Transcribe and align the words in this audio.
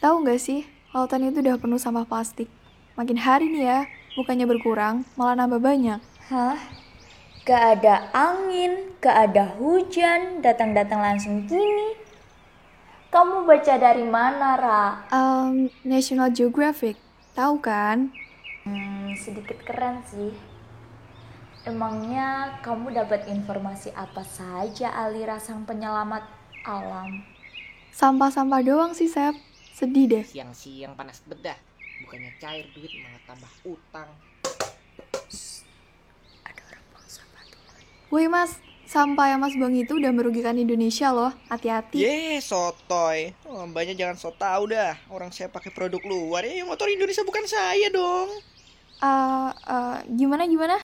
Tahu 0.00 0.24
nggak 0.24 0.40
sih, 0.40 0.64
lautan 0.96 1.28
itu 1.28 1.44
udah 1.44 1.60
penuh 1.60 1.76
sampah 1.76 2.08
plastik. 2.08 2.48
Makin 2.96 3.20
hari 3.20 3.52
nih 3.52 3.64
ya, 3.68 3.80
bukannya 4.16 4.48
berkurang, 4.48 5.04
malah 5.12 5.36
nambah 5.36 5.60
banyak. 5.60 6.00
Hah? 6.32 6.56
Gak 7.44 7.84
ada 7.84 8.08
angin, 8.16 8.96
gak 8.96 9.28
ada 9.28 9.52
hujan, 9.60 10.40
datang-datang 10.40 11.04
langsung 11.04 11.44
gini. 11.44 12.00
Kamu 13.12 13.44
baca 13.44 13.76
dari 13.76 14.08
mana, 14.08 14.56
Ra? 14.56 14.84
Um, 15.12 15.68
National 15.84 16.32
Geographic, 16.32 16.96
tahu 17.36 17.60
kan? 17.60 18.08
Hmm, 18.64 19.12
sedikit 19.20 19.60
keren 19.68 20.00
sih. 20.08 20.32
Emangnya 21.68 22.56
kamu 22.64 22.96
dapat 22.96 23.28
informasi 23.28 23.92
apa 23.92 24.24
saja 24.24 24.96
Alira 24.96 25.36
sang 25.36 25.68
penyelamat 25.68 26.24
alam? 26.64 27.20
Sampah-sampah 27.92 28.64
doang 28.64 28.96
sih, 28.96 29.04
Sep. 29.04 29.49
Sedih 29.80 30.04
deh. 30.12 30.20
Siang-siang 30.20 30.92
panas 30.92 31.24
bedah. 31.24 31.56
Bukannya 32.04 32.36
cair 32.36 32.68
duit 32.76 32.92
malah 33.00 33.22
tambah 33.24 33.52
utang. 33.64 34.12
Ada 36.44 36.60
orang 36.68 36.84
buang 36.92 37.08
sampah 37.08 37.42
tuh. 37.48 37.60
Woi 38.12 38.28
mas, 38.28 38.60
sampah 38.84 39.32
yang 39.32 39.40
mas 39.40 39.56
buang 39.56 39.72
itu 39.72 39.96
udah 39.96 40.12
merugikan 40.12 40.60
Indonesia 40.60 41.08
loh. 41.08 41.32
Hati-hati. 41.48 41.96
Ye, 41.96 42.44
sotoy. 42.44 43.32
Oh, 43.48 43.64
mbaknya 43.64 43.96
jangan 43.96 44.20
so 44.20 44.36
tau 44.36 44.68
dah. 44.68 45.00
Orang 45.08 45.32
saya 45.32 45.48
pakai 45.48 45.72
produk 45.72 46.04
luar. 46.04 46.44
Ya, 46.44 46.60
yang 46.60 46.68
motor 46.68 46.84
Indonesia 46.92 47.24
bukan 47.24 47.48
saya 47.48 47.88
dong. 47.88 48.28
Eh, 49.00 49.50
eh, 49.64 49.96
gimana 50.12 50.44
gimana? 50.44 50.76